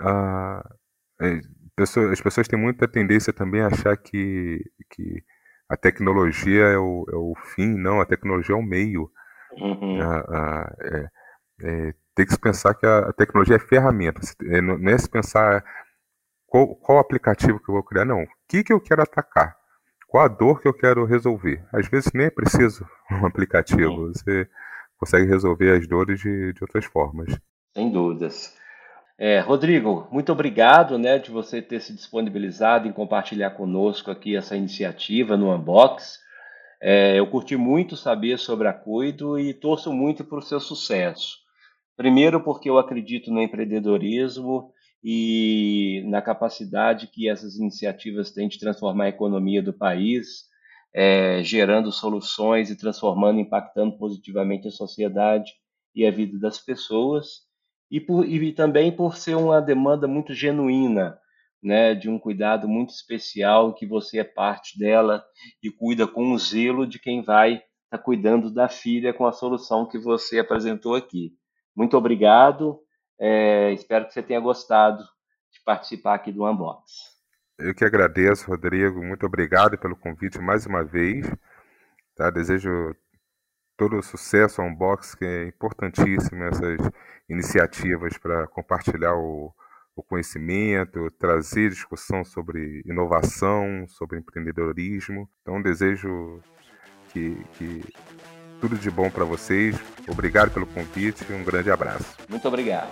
Ah, 0.00 0.66
é, 1.20 1.40
as 2.10 2.20
pessoas 2.20 2.48
têm 2.48 2.58
muita 2.58 2.88
tendência 2.88 3.34
também 3.34 3.60
a 3.60 3.66
achar 3.66 3.96
que, 3.98 4.62
que 4.90 5.22
a 5.68 5.76
tecnologia 5.76 6.64
é 6.64 6.78
o, 6.78 7.04
é 7.10 7.16
o 7.16 7.34
fim, 7.54 7.76
não, 7.76 8.00
a 8.00 8.06
tecnologia 8.06 8.54
é 8.54 8.58
o 8.58 8.62
meio. 8.62 9.10
Uhum. 9.52 10.00
A, 10.00 10.16
a, 10.18 10.76
é, 10.80 11.08
é, 11.62 11.94
tem 12.14 12.26
que 12.26 12.32
se 12.32 12.40
pensar 12.40 12.74
que 12.74 12.86
a, 12.86 13.12
tecnologia 13.12 13.56
é 13.56 13.58
ferramenta, 13.58 14.20
é, 14.44 14.60
não 14.60 14.90
é 14.90 14.98
se 14.98 15.08
pensar 15.08 15.64
qual, 16.46 16.74
qual 16.76 16.98
aplicativo 16.98 17.60
que 17.60 17.68
eu 17.68 17.74
vou 17.74 17.84
criar, 17.84 18.04
não. 18.04 18.22
O 18.22 18.28
que, 18.48 18.64
que 18.64 18.72
eu 18.72 18.80
quero 18.80 19.02
atacar? 19.02 19.56
Qual 20.08 20.24
a 20.24 20.28
dor 20.28 20.60
que 20.60 20.68
eu 20.68 20.72
quero 20.72 21.04
resolver? 21.04 21.64
Às 21.72 21.88
vezes 21.88 22.12
nem 22.14 22.26
é 22.26 22.30
preciso 22.30 22.86
um 23.10 23.26
aplicativo, 23.26 24.08
você 24.08 24.48
consegue 24.98 25.26
resolver 25.26 25.76
as 25.76 25.86
dores 25.86 26.20
de, 26.20 26.52
de 26.52 26.62
outras 26.62 26.84
formas. 26.84 27.38
Sem 27.74 27.90
dúvidas. 27.90 28.56
É, 29.18 29.40
Rodrigo, 29.40 30.06
muito 30.10 30.30
obrigado 30.30 30.98
né, 30.98 31.18
de 31.18 31.30
você 31.30 31.62
ter 31.62 31.80
se 31.80 31.94
disponibilizado 31.94 32.86
em 32.86 32.92
compartilhar 32.92 33.50
conosco 33.50 34.10
aqui 34.10 34.36
essa 34.36 34.56
iniciativa 34.56 35.36
no 35.36 35.54
Unbox. 35.54 36.18
É, 36.80 37.18
eu 37.18 37.26
curti 37.26 37.56
muito 37.56 37.96
saber 37.96 38.38
sobre 38.38 38.68
a 38.68 38.72
Cuido 38.74 39.38
e 39.38 39.54
torço 39.54 39.92
muito 39.92 40.22
para 40.22 40.38
o 40.38 40.42
seu 40.42 40.60
sucesso. 40.60 41.45
Primeiro, 41.96 42.42
porque 42.42 42.68
eu 42.68 42.78
acredito 42.78 43.32
no 43.32 43.40
empreendedorismo 43.40 44.70
e 45.02 46.02
na 46.06 46.20
capacidade 46.20 47.06
que 47.06 47.28
essas 47.28 47.56
iniciativas 47.56 48.30
têm 48.30 48.48
de 48.48 48.58
transformar 48.58 49.04
a 49.04 49.08
economia 49.08 49.62
do 49.62 49.72
país, 49.72 50.44
é, 50.94 51.42
gerando 51.42 51.90
soluções 51.90 52.70
e 52.70 52.76
transformando, 52.76 53.40
impactando 53.40 53.96
positivamente 53.96 54.68
a 54.68 54.70
sociedade 54.70 55.52
e 55.94 56.06
a 56.06 56.10
vida 56.10 56.38
das 56.38 56.58
pessoas 56.58 57.46
e, 57.90 58.00
por, 58.00 58.28
e 58.28 58.52
também 58.52 58.90
por 58.90 59.16
ser 59.16 59.36
uma 59.36 59.60
demanda 59.60 60.06
muito 60.06 60.34
genuína, 60.34 61.18
né, 61.62 61.94
de 61.94 62.08
um 62.08 62.18
cuidado 62.18 62.68
muito 62.68 62.90
especial 62.90 63.74
que 63.74 63.86
você 63.86 64.18
é 64.18 64.24
parte 64.24 64.78
dela 64.78 65.24
e 65.62 65.70
cuida 65.70 66.06
com 66.06 66.32
o 66.32 66.38
zelo 66.38 66.86
de 66.86 66.98
quem 66.98 67.22
vai 67.22 67.54
estar 67.54 67.64
tá 67.90 67.98
cuidando 67.98 68.50
da 68.50 68.68
filha 68.68 69.14
com 69.14 69.26
a 69.26 69.32
solução 69.32 69.88
que 69.88 69.98
você 69.98 70.38
apresentou 70.38 70.94
aqui. 70.94 71.32
Muito 71.76 71.96
obrigado, 71.96 72.80
é, 73.18 73.72
espero 73.72 74.06
que 74.06 74.14
você 74.14 74.22
tenha 74.22 74.40
gostado 74.40 75.02
de 75.52 75.60
participar 75.64 76.14
aqui 76.14 76.32
do 76.32 76.44
Unbox. 76.44 77.16
Eu 77.58 77.74
que 77.74 77.84
agradeço, 77.84 78.50
Rodrigo. 78.50 79.02
Muito 79.02 79.24
obrigado 79.24 79.78
pelo 79.78 79.96
convite 79.96 80.38
mais 80.38 80.66
uma 80.66 80.84
vez. 80.84 81.26
Tá? 82.14 82.30
Desejo 82.30 82.94
todo 83.76 83.96
o 83.96 84.02
sucesso 84.02 84.60
ao 84.60 84.68
Unbox, 84.68 85.14
que 85.14 85.24
é 85.24 85.48
importantíssimo 85.48 86.44
essas 86.44 86.78
iniciativas 87.28 88.16
para 88.18 88.46
compartilhar 88.48 89.14
o, 89.14 89.54
o 89.94 90.02
conhecimento, 90.02 91.10
trazer 91.12 91.70
discussão 91.70 92.24
sobre 92.24 92.82
inovação, 92.84 93.86
sobre 93.88 94.18
empreendedorismo. 94.18 95.28
Então, 95.40 95.62
desejo 95.62 96.40
que, 97.10 97.36
que 97.54 97.82
tudo 98.66 98.76
de 98.76 98.90
bom 98.90 99.08
para 99.08 99.24
vocês. 99.24 99.76
Obrigado 100.08 100.50
pelo 100.50 100.66
convite 100.66 101.24
e 101.30 101.32
um 101.32 101.44
grande 101.44 101.70
abraço. 101.70 102.16
Muito 102.28 102.48
obrigado. 102.48 102.88